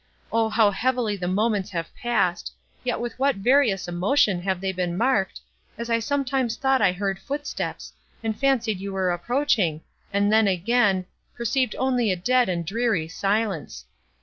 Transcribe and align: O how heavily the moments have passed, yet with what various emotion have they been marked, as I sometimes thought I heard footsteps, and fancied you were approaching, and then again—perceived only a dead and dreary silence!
O 0.31 0.49
how 0.49 0.71
heavily 0.71 1.15
the 1.15 1.27
moments 1.27 1.69
have 1.69 1.93
passed, 1.95 2.51
yet 2.83 2.99
with 2.99 3.19
what 3.19 3.35
various 3.35 3.87
emotion 3.87 4.41
have 4.41 4.59
they 4.59 4.71
been 4.71 4.97
marked, 4.97 5.39
as 5.77 5.91
I 5.91 5.99
sometimes 5.99 6.57
thought 6.57 6.81
I 6.81 6.91
heard 6.91 7.19
footsteps, 7.19 7.93
and 8.23 8.35
fancied 8.35 8.79
you 8.79 8.93
were 8.93 9.11
approaching, 9.11 9.81
and 10.11 10.33
then 10.33 10.47
again—perceived 10.47 11.75
only 11.77 12.11
a 12.11 12.15
dead 12.15 12.49
and 12.49 12.65
dreary 12.65 13.07
silence! 13.07 13.85